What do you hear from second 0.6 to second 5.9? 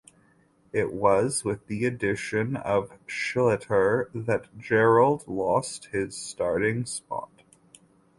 It was with the addition of Schlichter that Gerald lost